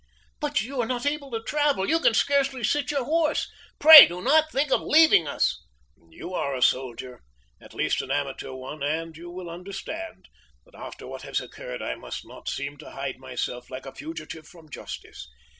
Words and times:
"But 0.39 0.61
you 0.61 0.81
are 0.81 0.87
not 0.87 1.05
able 1.05 1.29
to 1.29 1.43
travel 1.43 1.87
you 1.87 1.99
can 1.99 2.15
scarcely 2.15 2.63
sit 2.63 2.89
your 2.89 3.05
horse. 3.05 3.47
Pray 3.77 4.07
do 4.07 4.19
not 4.19 4.51
think 4.51 4.71
of 4.71 4.81
leaving 4.81 5.27
us." 5.27 5.61
"You 6.09 6.33
are 6.33 6.55
a 6.55 6.61
soldier 6.63 7.21
at 7.61 7.75
least 7.75 8.01
an 8.01 8.09
amateur 8.09 8.49
one, 8.53 8.81
and 8.81 9.15
you 9.15 9.29
will 9.29 9.47
understand 9.47 10.27
that 10.65 10.73
after 10.73 11.05
what 11.05 11.21
has 11.21 11.39
occurred, 11.39 11.83
I 11.83 11.93
must 11.93 12.27
not 12.27 12.49
seem 12.49 12.77
to 12.77 12.89
hide 12.89 13.19
myself 13.19 13.69
like 13.69 13.85
a 13.85 13.93
fugitive 13.93 14.47
from 14.47 14.69
justice! 14.71 15.27